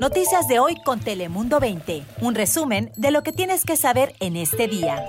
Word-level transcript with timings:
Noticias 0.00 0.46
de 0.46 0.58
hoy 0.58 0.76
con 0.84 1.00
Telemundo 1.00 1.58
20. 1.58 2.04
Un 2.20 2.34
resumen 2.34 2.92
de 2.96 3.10
lo 3.10 3.22
que 3.22 3.32
tienes 3.32 3.64
que 3.64 3.76
saber 3.76 4.14
en 4.20 4.36
este 4.36 4.68
día. 4.68 5.02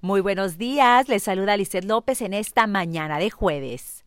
Muy 0.00 0.20
buenos 0.20 0.56
días, 0.56 1.08
les 1.08 1.24
saluda 1.24 1.56
Lizeth 1.56 1.84
López 1.84 2.20
en 2.20 2.32
esta 2.32 2.66
mañana 2.66 3.18
de 3.18 3.30
jueves. 3.30 4.04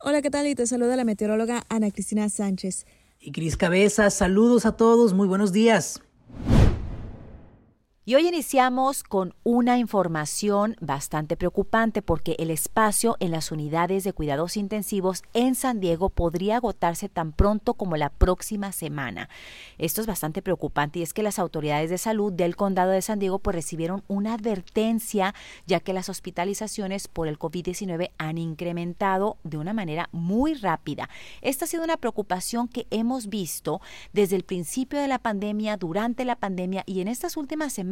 Hola, 0.00 0.22
¿qué 0.22 0.30
tal? 0.30 0.46
Y 0.46 0.54
te 0.54 0.66
saluda 0.66 0.96
la 0.96 1.04
meteoróloga 1.04 1.64
Ana 1.68 1.90
Cristina 1.90 2.28
Sánchez. 2.28 2.86
Y 3.18 3.32
Cris 3.32 3.56
Cabezas, 3.56 4.14
saludos 4.14 4.64
a 4.64 4.76
todos, 4.76 5.12
muy 5.12 5.28
buenos 5.28 5.52
días. 5.52 6.00
Y 8.04 8.16
hoy 8.16 8.26
iniciamos 8.26 9.04
con 9.04 9.32
una 9.44 9.78
información 9.78 10.74
bastante 10.80 11.36
preocupante 11.36 12.02
porque 12.02 12.34
el 12.40 12.50
espacio 12.50 13.16
en 13.20 13.30
las 13.30 13.52
unidades 13.52 14.02
de 14.02 14.12
cuidados 14.12 14.56
intensivos 14.56 15.22
en 15.34 15.54
San 15.54 15.78
Diego 15.78 16.10
podría 16.10 16.56
agotarse 16.56 17.08
tan 17.08 17.30
pronto 17.30 17.74
como 17.74 17.96
la 17.96 18.08
próxima 18.08 18.72
semana. 18.72 19.28
Esto 19.78 20.00
es 20.00 20.08
bastante 20.08 20.42
preocupante 20.42 20.98
y 20.98 21.02
es 21.02 21.14
que 21.14 21.22
las 21.22 21.38
autoridades 21.38 21.90
de 21.90 21.98
salud 21.98 22.32
del 22.32 22.56
condado 22.56 22.90
de 22.90 23.02
San 23.02 23.20
Diego 23.20 23.38
pues 23.38 23.54
recibieron 23.54 24.02
una 24.08 24.34
advertencia 24.34 25.32
ya 25.68 25.78
que 25.78 25.92
las 25.92 26.08
hospitalizaciones 26.08 27.06
por 27.06 27.28
el 27.28 27.38
COVID-19 27.38 28.10
han 28.18 28.36
incrementado 28.36 29.36
de 29.44 29.58
una 29.58 29.74
manera 29.74 30.08
muy 30.10 30.54
rápida. 30.54 31.08
Esta 31.40 31.66
ha 31.66 31.68
sido 31.68 31.84
una 31.84 31.98
preocupación 31.98 32.66
que 32.66 32.88
hemos 32.90 33.28
visto 33.28 33.80
desde 34.12 34.34
el 34.34 34.42
principio 34.42 34.98
de 34.98 35.06
la 35.06 35.20
pandemia, 35.20 35.76
durante 35.76 36.24
la 36.24 36.34
pandemia 36.34 36.82
y 36.84 37.00
en 37.00 37.06
estas 37.06 37.36
últimas 37.36 37.72
semanas 37.72 37.91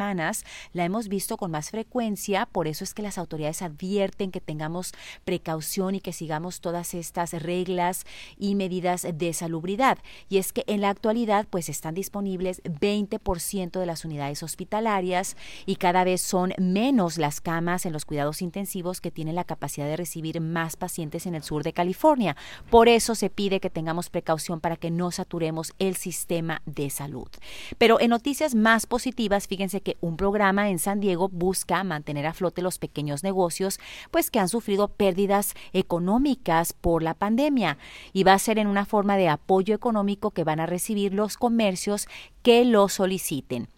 la 0.73 0.85
hemos 0.85 1.09
visto 1.09 1.37
con 1.37 1.51
más 1.51 1.71
frecuencia, 1.71 2.47
por 2.47 2.67
eso 2.67 2.85
es 2.85 2.95
que 2.95 3.03
las 3.03 3.19
autoridades 3.19 3.61
advierten 3.61 4.31
que 4.31 4.41
tengamos 4.41 4.93
precaución 5.27 5.95
y 5.95 6.01
que 6.01 6.15
sigamos 6.15 6.61
todas 6.61 6.95
estas 6.95 7.35
reglas 7.35 8.07
y 8.39 8.55
medidas 8.55 9.07
de 9.13 9.33
salubridad. 9.35 9.99
Y 10.31 10.39
es 10.39 10.55
que 10.55 10.65
en 10.67 10.81
la 10.81 10.89
actualidad 10.89 11.47
pues 11.51 11.69
están 11.69 11.95
disponibles 11.95 12.63
20% 12.63 13.79
de 13.79 13.87
las 13.87 14.07
unidades 14.07 14.43
hospitalarias 14.43 15.37
y 15.67 15.77
cada 15.77 16.03
vez 16.05 16.23
son 16.23 16.55
menos 16.57 17.19
las 17.19 17.43
camas 17.43 17.85
en 17.85 17.93
los 17.93 18.07
cuidados 18.07 18.41
intensivos 18.41 19.03
que 19.03 19.11
tienen 19.11 19.35
la 19.35 19.45
capacidad 19.45 19.87
de 19.87 19.99
recibir 19.99 20.41
más 20.41 20.77
pacientes 20.77 21.27
en 21.27 21.35
el 21.35 21.43
sur 21.43 21.63
de 21.63 21.75
California. 21.75 22.37
Por 22.71 22.89
eso 22.89 23.15
se 23.15 23.29
pide 23.29 23.61
que 23.61 23.69
tengamos 23.69 24.09
precaución 24.09 24.61
para 24.61 24.77
que 24.77 24.91
no 24.91 25.11
saturemos 25.11 25.75
el 25.79 25.97
sistema 25.97 26.63
de 26.65 26.89
salud. 26.89 27.29
Pero 27.77 28.01
en 28.01 28.11
noticias 28.11 28.55
más 28.55 28.87
positivas, 28.87 29.47
fíjense 29.47 29.81
que 29.81 29.90
un 30.01 30.17
programa 30.17 30.71
en 30.71 30.79
San 30.79 31.01
Diego 31.01 31.29
busca 31.29 31.83
mantener 31.85 32.27
a 32.27 32.33
flote 32.33 32.63
los 32.63 32.79
pequeños 32.79 33.23
negocios, 33.23 33.81
pues 34.11 34.31
que 34.31 34.39
han 34.39 34.49
sufrido 34.49 34.89
pérdidas 34.89 35.55
económicas 35.73 36.73
por 36.73 37.03
la 37.03 37.15
pandemia. 37.15 37.79
Y 38.13 38.25
va 38.25 38.35
a 38.35 38.39
ser 38.39 38.59
en 38.59 38.67
una 38.67 38.85
forma 38.85 39.17
de 39.17 39.29
apoyo 39.29 39.75
económico 39.75 40.31
que 40.31 40.45
van 40.45 40.61
a 40.61 40.67
recibir 40.67 41.15
los 41.15 41.37
comercios 41.37 42.09
que 42.43 42.65
lo 42.65 42.89
soliciten. 42.89 43.69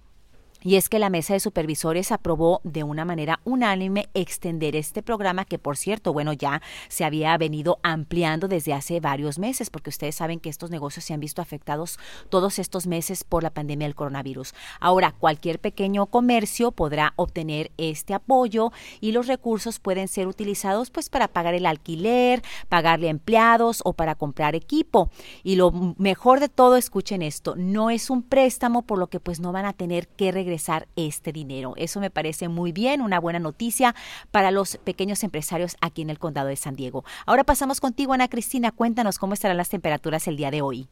Y 0.64 0.77
es 0.77 0.88
que 0.88 0.98
la 0.98 1.10
mesa 1.10 1.34
de 1.34 1.41
supervisores 1.41 2.12
aprobó 2.12 2.60
de 2.64 2.84
una 2.84 3.05
manera 3.05 3.41
unánime 3.44 4.08
extender 4.14 4.77
este 4.77 5.02
programa 5.02 5.44
que, 5.44 5.58
por 5.58 5.77
cierto, 5.77 6.12
bueno, 6.12 6.32
ya 6.32 6.62
se 6.88 7.05
había 7.05 7.36
venido 7.36 7.78
ampliando 7.82 8.48
desde 8.48 8.72
hace 8.72 9.00
varios 9.00 9.38
meses, 9.38 9.70
porque 9.70 9.90
ustedes 9.90 10.14
saben 10.14 10.40
que 10.40 10.50
estos 10.50 10.70
negocios 10.70 11.05
se 11.05 11.14
han 11.14 11.20
visto 11.20 11.42
afectados 11.42 11.98
todos 12.28 12.58
estos 12.58 12.86
meses 12.86 13.24
por 13.24 13.42
la 13.42 13.50
pandemia 13.50 13.86
del 13.86 13.94
coronavirus. 13.94 14.55
Ahora, 14.80 15.12
cualquier 15.12 15.58
pequeño 15.58 16.06
comercio 16.06 16.70
podrá 16.70 17.12
obtener 17.16 17.72
este 17.77 18.14
apoyo 18.14 18.72
y 19.00 19.12
los 19.12 19.27
recursos 19.27 19.80
pueden 19.80 20.08
ser 20.08 20.27
utilizados 20.27 20.90
pues 20.90 21.08
para 21.08 21.28
pagar 21.28 21.55
el 21.55 21.66
alquiler, 21.66 22.42
pagarle 22.68 23.08
a 23.08 23.10
empleados 23.10 23.83
o 23.84 23.94
para 23.94 24.14
comprar 24.14 24.55
equipo. 24.55 25.10
Y 25.42 25.56
lo 25.56 25.72
mejor 25.98 26.40
de 26.40 26.48
todo, 26.48 26.77
escuchen 26.77 27.22
esto, 27.22 27.55
no 27.56 27.90
es 27.90 28.10
un 28.10 28.22
préstamo 28.22 28.83
por 28.83 28.98
lo 28.98 29.08
que 29.08 29.20
pues 29.20 29.40
no 29.40 29.52
van 29.52 29.64
a 29.64 29.72
tener 29.72 30.06
que 30.08 30.30
regresar 30.30 30.52
este 30.97 31.33
dinero. 31.33 31.75
Eso 31.77 32.00
me 32.00 32.11
parece 32.11 32.48
muy 32.48 32.72
bien, 32.72 33.00
una 33.00 33.20
buena 33.20 33.39
noticia 33.39 33.95
para 34.30 34.51
los 34.51 34.77
pequeños 34.79 35.23
empresarios 35.24 35.77
aquí 35.80 36.02
en 36.02 36.11
el 36.11 36.18
condado 36.18 36.48
de 36.48 36.57
San 36.57 36.77
Diego. 36.77 37.05
Ahora 37.27 37.45
pasamos 37.45 37.80
contigo, 37.80 38.13
Ana 38.13 38.29
Cristina. 38.29 38.73
Cuéntanos 38.73 39.18
cómo 39.18 39.35
estarán 39.35 39.57
las 39.57 39.68
temperaturas 39.68 40.27
el 40.29 40.36
día 40.36 40.51
de 40.51 40.63
hoy. 40.63 40.89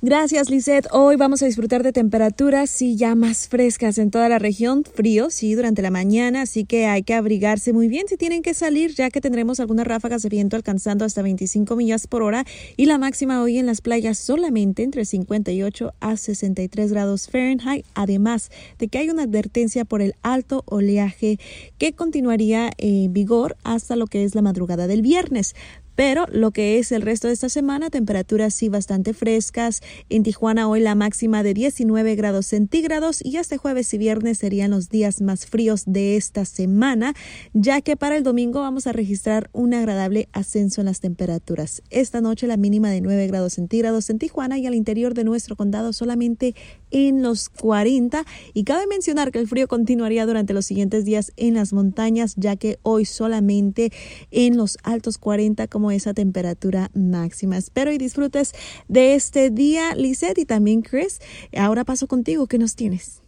Gracias, 0.00 0.48
Lisette. 0.48 0.86
Hoy 0.92 1.16
vamos 1.16 1.42
a 1.42 1.46
disfrutar 1.46 1.82
de 1.82 1.92
temperaturas, 1.92 2.70
sí, 2.70 2.94
ya 2.94 3.16
más 3.16 3.48
frescas 3.48 3.98
en 3.98 4.12
toda 4.12 4.28
la 4.28 4.38
región. 4.38 4.84
Frío, 4.84 5.28
sí, 5.28 5.56
durante 5.56 5.82
la 5.82 5.90
mañana, 5.90 6.42
así 6.42 6.64
que 6.64 6.86
hay 6.86 7.02
que 7.02 7.14
abrigarse 7.14 7.72
muy 7.72 7.88
bien 7.88 8.06
si 8.06 8.16
tienen 8.16 8.42
que 8.42 8.54
salir, 8.54 8.94
ya 8.94 9.10
que 9.10 9.20
tendremos 9.20 9.58
algunas 9.58 9.88
ráfagas 9.88 10.22
de 10.22 10.28
viento 10.28 10.54
alcanzando 10.54 11.04
hasta 11.04 11.20
25 11.22 11.74
millas 11.74 12.06
por 12.06 12.22
hora 12.22 12.44
y 12.76 12.86
la 12.86 12.96
máxima 12.96 13.42
hoy 13.42 13.58
en 13.58 13.66
las 13.66 13.80
playas 13.80 14.18
solamente 14.18 14.84
entre 14.84 15.04
58 15.04 15.92
a 15.98 16.16
63 16.16 16.92
grados 16.92 17.28
Fahrenheit, 17.28 17.84
además 17.94 18.52
de 18.78 18.86
que 18.86 18.98
hay 18.98 19.10
una 19.10 19.24
advertencia 19.24 19.84
por 19.84 20.00
el 20.00 20.14
alto 20.22 20.62
oleaje 20.66 21.40
que 21.76 21.92
continuaría 21.92 22.70
en 22.78 23.12
vigor 23.12 23.56
hasta 23.64 23.96
lo 23.96 24.06
que 24.06 24.22
es 24.22 24.36
la 24.36 24.42
madrugada 24.42 24.86
del 24.86 25.02
viernes. 25.02 25.56
Pero 25.98 26.26
lo 26.30 26.52
que 26.52 26.78
es 26.78 26.92
el 26.92 27.02
resto 27.02 27.26
de 27.26 27.32
esta 27.32 27.48
semana, 27.48 27.90
temperaturas 27.90 28.54
sí 28.54 28.68
bastante 28.68 29.14
frescas. 29.14 29.80
En 30.08 30.22
Tijuana 30.22 30.68
hoy 30.68 30.78
la 30.78 30.94
máxima 30.94 31.42
de 31.42 31.54
19 31.54 32.14
grados 32.14 32.46
centígrados 32.46 33.18
y 33.20 33.36
este 33.36 33.56
jueves 33.56 33.92
y 33.92 33.98
viernes 33.98 34.38
serían 34.38 34.70
los 34.70 34.90
días 34.90 35.20
más 35.20 35.46
fríos 35.46 35.82
de 35.86 36.14
esta 36.14 36.44
semana, 36.44 37.14
ya 37.52 37.80
que 37.80 37.96
para 37.96 38.16
el 38.16 38.22
domingo 38.22 38.60
vamos 38.60 38.86
a 38.86 38.92
registrar 38.92 39.50
un 39.52 39.74
agradable 39.74 40.28
ascenso 40.30 40.82
en 40.82 40.84
las 40.84 41.00
temperaturas. 41.00 41.82
Esta 41.90 42.20
noche 42.20 42.46
la 42.46 42.56
mínima 42.56 42.90
de 42.90 43.00
9 43.00 43.26
grados 43.26 43.54
centígrados 43.54 44.08
en 44.08 44.20
Tijuana 44.20 44.56
y 44.56 44.68
al 44.68 44.76
interior 44.76 45.14
de 45.14 45.24
nuestro 45.24 45.56
condado 45.56 45.92
solamente 45.92 46.54
en 46.92 47.22
los 47.22 47.48
40 47.48 48.24
y 48.54 48.62
cabe 48.62 48.86
mencionar 48.86 49.32
que 49.32 49.40
el 49.40 49.48
frío 49.48 49.66
continuaría 49.66 50.26
durante 50.26 50.54
los 50.54 50.64
siguientes 50.64 51.04
días 51.04 51.32
en 51.36 51.54
las 51.54 51.72
montañas 51.72 52.34
ya 52.36 52.54
que 52.54 52.78
hoy 52.84 53.04
solamente 53.04 53.90
en 54.30 54.56
los 54.56 54.78
altos 54.84 55.18
40 55.18 55.66
como 55.66 55.87
esa 55.90 56.14
temperatura 56.14 56.90
máxima. 56.94 57.56
Espero 57.56 57.92
y 57.92 57.98
disfrutes 57.98 58.52
de 58.88 59.14
este 59.14 59.50
día, 59.50 59.94
Lizette 59.94 60.38
y 60.38 60.44
también 60.44 60.82
Chris. 60.82 61.20
Ahora 61.56 61.84
paso 61.84 62.06
contigo, 62.06 62.46
¿qué 62.46 62.58
nos 62.58 62.76
tienes? 62.76 63.22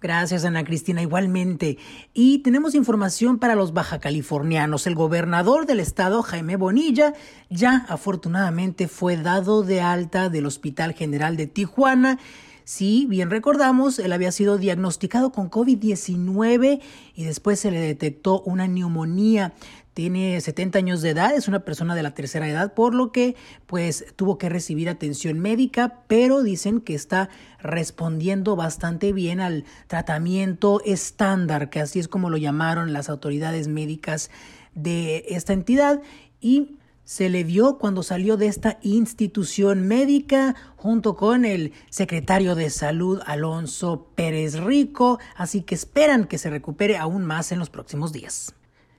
Gracias, 0.00 0.44
Ana 0.44 0.62
Cristina, 0.62 1.02
igualmente. 1.02 1.78
Y 2.12 2.38
tenemos 2.40 2.74
información 2.74 3.38
para 3.38 3.54
los 3.54 3.72
baja 3.72 3.98
californianos. 3.98 4.86
El 4.86 4.94
gobernador 4.94 5.66
del 5.66 5.80
estado, 5.80 6.22
Jaime 6.22 6.56
Bonilla, 6.56 7.14
ya 7.48 7.86
afortunadamente 7.88 8.88
fue 8.88 9.16
dado 9.16 9.62
de 9.62 9.80
alta 9.80 10.28
del 10.28 10.46
Hospital 10.46 10.92
General 10.92 11.36
de 11.36 11.46
Tijuana 11.46 12.18
Sí, 12.66 13.06
bien 13.08 13.30
recordamos, 13.30 14.00
él 14.00 14.12
había 14.12 14.32
sido 14.32 14.58
diagnosticado 14.58 15.30
con 15.30 15.48
COVID-19 15.48 16.80
y 17.14 17.22
después 17.22 17.60
se 17.60 17.70
le 17.70 17.78
detectó 17.78 18.40
una 18.40 18.66
neumonía. 18.66 19.54
Tiene 19.96 20.38
70 20.38 20.78
años 20.78 21.00
de 21.00 21.08
edad, 21.08 21.34
es 21.34 21.48
una 21.48 21.60
persona 21.60 21.94
de 21.94 22.02
la 22.02 22.12
tercera 22.12 22.46
edad, 22.46 22.74
por 22.74 22.94
lo 22.94 23.12
que 23.12 23.34
pues 23.64 24.04
tuvo 24.14 24.36
que 24.36 24.50
recibir 24.50 24.90
atención 24.90 25.38
médica, 25.38 26.02
pero 26.06 26.42
dicen 26.42 26.82
que 26.82 26.94
está 26.94 27.30
respondiendo 27.62 28.56
bastante 28.56 29.14
bien 29.14 29.40
al 29.40 29.64
tratamiento 29.86 30.82
estándar, 30.84 31.70
que 31.70 31.80
así 31.80 31.98
es 31.98 32.08
como 32.08 32.28
lo 32.28 32.36
llamaron 32.36 32.92
las 32.92 33.08
autoridades 33.08 33.68
médicas 33.68 34.30
de 34.74 35.24
esta 35.30 35.54
entidad 35.54 36.02
y 36.42 36.76
se 37.04 37.30
le 37.30 37.42
vio 37.42 37.78
cuando 37.78 38.02
salió 38.02 38.36
de 38.36 38.48
esta 38.48 38.78
institución 38.82 39.88
médica 39.88 40.56
junto 40.76 41.16
con 41.16 41.46
el 41.46 41.72
secretario 41.88 42.54
de 42.54 42.68
salud 42.68 43.22
Alonso 43.24 44.08
Pérez 44.14 44.60
Rico, 44.60 45.18
así 45.36 45.62
que 45.62 45.74
esperan 45.74 46.26
que 46.26 46.36
se 46.36 46.50
recupere 46.50 46.98
aún 46.98 47.24
más 47.24 47.50
en 47.50 47.58
los 47.58 47.70
próximos 47.70 48.12
días. 48.12 48.54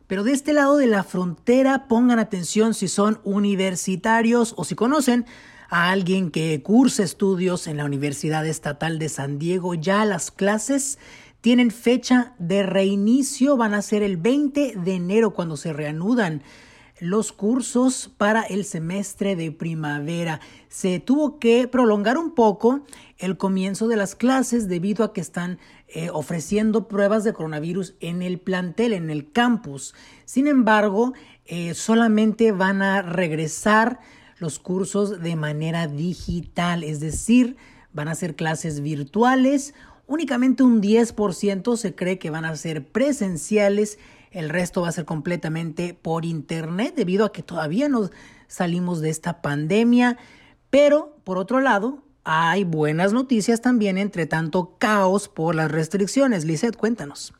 Pero 0.07 0.23
de 0.23 0.31
este 0.31 0.53
lado 0.53 0.77
de 0.77 0.87
la 0.87 1.03
frontera 1.03 1.87
pongan 1.87 2.19
atención 2.19 2.73
si 2.73 2.87
son 2.87 3.19
universitarios 3.23 4.53
o 4.57 4.63
si 4.63 4.73
conocen 4.73 5.25
a 5.69 5.91
alguien 5.91 6.31
que 6.31 6.61
cursa 6.63 7.03
estudios 7.03 7.67
en 7.67 7.77
la 7.77 7.85
Universidad 7.85 8.45
Estatal 8.47 8.99
de 8.99 9.09
San 9.09 9.37
Diego. 9.37 9.73
Ya 9.73 10.05
las 10.05 10.31
clases 10.31 10.97
tienen 11.41 11.71
fecha 11.71 12.33
de 12.39 12.63
reinicio, 12.63 13.57
van 13.57 13.73
a 13.73 13.81
ser 13.81 14.01
el 14.01 14.17
20 14.17 14.75
de 14.77 14.93
enero 14.93 15.31
cuando 15.31 15.57
se 15.57 15.73
reanudan 15.73 16.41
los 16.99 17.31
cursos 17.31 18.11
para 18.17 18.41
el 18.41 18.65
semestre 18.65 19.35
de 19.35 19.51
primavera. 19.51 20.39
Se 20.69 20.99
tuvo 20.99 21.39
que 21.39 21.67
prolongar 21.67 22.17
un 22.17 22.31
poco 22.31 22.81
el 23.17 23.37
comienzo 23.37 23.87
de 23.87 23.97
las 23.97 24.15
clases 24.15 24.67
debido 24.67 25.03
a 25.03 25.13
que 25.13 25.21
están 25.21 25.59
eh, 25.87 26.09
ofreciendo 26.11 26.87
pruebas 26.87 27.23
de 27.23 27.33
coronavirus 27.33 27.95
en 27.99 28.21
el 28.21 28.39
plantel, 28.39 28.93
en 28.93 29.09
el 29.09 29.31
campus. 29.31 29.93
Sin 30.25 30.47
embargo, 30.47 31.13
eh, 31.45 31.73
solamente 31.73 32.51
van 32.51 32.81
a 32.81 33.01
regresar 33.01 33.99
los 34.39 34.59
cursos 34.59 35.21
de 35.21 35.35
manera 35.35 35.87
digital, 35.87 36.83
es 36.83 36.99
decir, 36.99 37.57
van 37.93 38.07
a 38.07 38.15
ser 38.15 38.35
clases 38.35 38.81
virtuales. 38.81 39.73
Únicamente 40.05 40.63
un 40.63 40.81
10% 40.81 41.75
se 41.75 41.95
cree 41.95 42.19
que 42.19 42.29
van 42.29 42.45
a 42.45 42.55
ser 42.55 42.85
presenciales 42.85 43.97
el 44.37 44.49
resto 44.49 44.83
va 44.83 44.89
a 44.89 44.91
ser 44.91 45.05
completamente 45.05 45.95
por 45.95 46.23
internet 46.23 46.93
debido 46.95 47.25
a 47.25 47.31
que 47.31 47.41
todavía 47.41 47.89
no 47.89 48.11
salimos 48.47 49.01
de 49.01 49.09
esta 49.09 49.41
pandemia. 49.41 50.17
Pero, 50.69 51.17
por 51.23 51.39
otro 51.39 51.59
lado, 51.59 52.03
hay 52.23 52.63
buenas 52.63 53.13
noticias 53.13 53.61
también 53.61 53.97
entre 53.97 54.27
tanto 54.27 54.75
caos 54.77 55.27
por 55.27 55.55
las 55.55 55.71
restricciones. 55.71 56.45
Lizeth, 56.45 56.77
cuéntanos. 56.77 57.33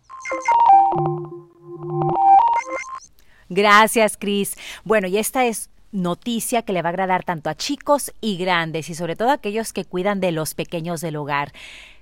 Gracias, 3.48 4.18
Cris. 4.18 4.56
Bueno, 4.84 5.08
y 5.08 5.20
esta 5.20 5.46
es 5.46 5.70
noticia 5.92 6.64
que 6.64 6.74
le 6.74 6.82
va 6.82 6.90
a 6.90 6.94
agradar 6.94 7.24
tanto 7.24 7.52
a 7.52 7.56
chicos 7.56 8.12
y 8.22 8.38
grandes 8.38 8.90
y 8.90 8.96
sobre 8.96 9.16
todo 9.16 9.30
a 9.30 9.34
aquellos 9.34 9.72
que 9.72 9.86
cuidan 9.86 10.20
de 10.20 10.32
los 10.32 10.56
pequeños 10.56 11.02
del 11.02 11.16
hogar 11.16 11.54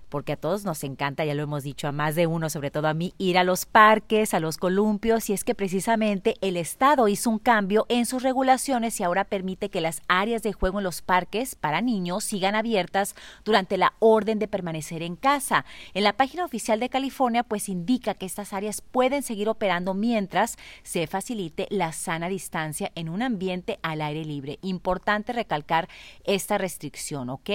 porque 0.10 0.34
a 0.34 0.38
todos 0.38 0.66
nos 0.66 0.84
encanta, 0.84 1.26
ya 1.26 1.34
lo 1.34 1.44
hemos 1.44 1.64
dicho, 1.64 1.88
a 1.88 1.92
más 1.92 2.16
de 2.16 2.28
uno, 2.28 2.50
sobre 2.50 2.72
todo 2.72 2.88
a 2.88 2.94
mí, 2.94 3.14
ir 3.18 3.38
a 3.38 3.44
los 3.44 3.66
parques, 3.66 4.34
a 4.34 4.40
los 4.40 4.58
columpios, 4.58 5.30
y 5.30 5.34
es 5.34 5.44
que 5.44 5.56
precisamente 5.56 6.36
el 6.42 6.58
Estado 6.58 7.08
hizo 7.08 7.30
un 7.30 7.40
cambio 7.40 7.86
en 7.90 8.06
sus 8.06 8.24
regulaciones 8.24 9.00
y 9.00 9.04
ahora 9.04 9.24
permite 9.24 9.70
que 9.70 9.82
las 9.82 10.02
áreas 10.08 10.44
de 10.44 10.54
juego 10.54 10.80
en 10.80 10.84
los 10.84 11.02
parques 11.02 11.56
para 11.56 11.82
niños 11.82 12.24
sigan 12.24 12.56
abiertas 12.56 13.16
durante 13.44 13.78
la 13.78 13.94
orden 14.00 14.40
de 14.40 14.48
permanecer 14.48 15.02
en 15.02 15.16
casa. 15.16 15.66
En 15.94 16.04
la 16.04 16.14
página 16.14 16.46
oficial 16.46 16.80
de 16.80 16.90
California, 16.90 17.44
pues 17.44 17.70
indica 17.70 18.14
que 18.14 18.26
estas 18.26 18.54
áreas 18.54 18.82
pueden 18.82 19.24
seguir 19.24 19.50
operando 19.50 19.94
mientras 19.94 20.58
se 20.84 21.08
facilite 21.08 21.68
la 21.70 21.92
sana 21.92 22.30
distancia 22.30 22.92
en 22.96 23.10
un 23.10 23.22
ambiente 23.22 23.80
al 23.82 24.02
aire 24.02 24.24
libre. 24.24 24.60
Importante 24.62 25.34
recalcar 25.34 25.90
esta 26.24 26.58
restricción, 26.58 27.30
¿ok? 27.30 27.50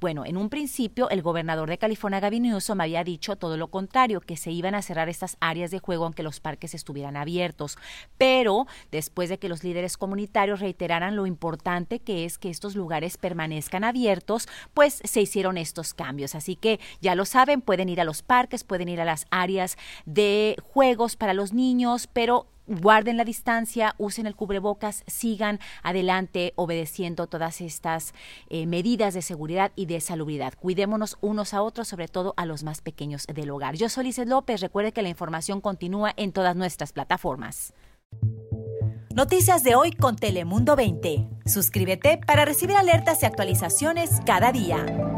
Bueno, 0.00 0.24
en 0.24 0.36
un 0.36 0.48
principio, 0.48 1.08
el 1.10 1.22
gobernador 1.22 1.68
de 1.68 1.78
California 1.78 1.89
California, 1.90 2.20
Gavin 2.20 2.44
Newsom 2.44 2.80
había 2.80 3.02
dicho 3.02 3.34
todo 3.34 3.56
lo 3.56 3.66
contrario, 3.66 4.20
que 4.20 4.36
se 4.36 4.52
iban 4.52 4.76
a 4.76 4.82
cerrar 4.82 5.08
estas 5.08 5.36
áreas 5.40 5.72
de 5.72 5.80
juego 5.80 6.04
aunque 6.04 6.22
los 6.22 6.38
parques 6.38 6.72
estuvieran 6.72 7.16
abiertos. 7.16 7.78
Pero 8.16 8.68
después 8.92 9.28
de 9.28 9.40
que 9.40 9.48
los 9.48 9.64
líderes 9.64 9.96
comunitarios 9.96 10.60
reiteraran 10.60 11.16
lo 11.16 11.26
importante 11.26 11.98
que 11.98 12.24
es 12.24 12.38
que 12.38 12.48
estos 12.48 12.76
lugares 12.76 13.16
permanezcan 13.16 13.82
abiertos, 13.82 14.46
pues 14.72 15.00
se 15.02 15.20
hicieron 15.20 15.58
estos 15.58 15.92
cambios. 15.92 16.36
Así 16.36 16.54
que 16.54 16.78
ya 17.00 17.16
lo 17.16 17.24
saben, 17.24 17.60
pueden 17.60 17.88
ir 17.88 18.00
a 18.00 18.04
los 18.04 18.22
parques, 18.22 18.62
pueden 18.62 18.88
ir 18.88 19.00
a 19.00 19.04
las 19.04 19.26
áreas 19.32 19.76
de 20.06 20.56
juegos 20.62 21.16
para 21.16 21.34
los 21.34 21.52
niños, 21.52 22.06
pero 22.12 22.46
guarden 22.70 23.16
la 23.16 23.24
distancia, 23.24 23.94
usen 23.98 24.26
el 24.26 24.36
cubrebocas, 24.36 25.02
sigan 25.06 25.58
adelante 25.82 26.52
obedeciendo 26.56 27.26
todas 27.26 27.60
estas 27.60 28.14
eh, 28.48 28.66
medidas 28.66 29.12
de 29.12 29.22
seguridad 29.22 29.72
y 29.74 29.86
de 29.86 30.00
salubridad. 30.00 30.54
Cuidémonos 30.58 31.18
unos 31.20 31.52
a 31.52 31.62
otros, 31.62 31.88
sobre 31.88 32.08
todo 32.08 32.32
a 32.36 32.46
los 32.46 32.62
más 32.62 32.80
pequeños 32.80 33.26
del 33.26 33.50
hogar. 33.50 33.74
Yo 33.74 33.88
soy 33.88 34.04
Lizeth 34.04 34.28
López. 34.28 34.60
Recuerde 34.60 34.92
que 34.92 35.02
la 35.02 35.08
información 35.08 35.60
continúa 35.60 36.14
en 36.16 36.32
todas 36.32 36.54
nuestras 36.56 36.92
plataformas. 36.92 37.74
Noticias 39.12 39.64
de 39.64 39.74
hoy 39.74 39.90
con 39.90 40.16
Telemundo 40.16 40.76
20. 40.76 41.28
Suscríbete 41.44 42.20
para 42.24 42.44
recibir 42.44 42.76
alertas 42.76 43.22
y 43.22 43.26
actualizaciones 43.26 44.20
cada 44.24 44.52
día. 44.52 45.09